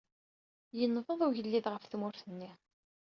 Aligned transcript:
Yenbeḍ 0.77 1.19
ugellid 1.25 1.65
ɣef 1.69 1.83
tmurt-nni. 1.85 2.51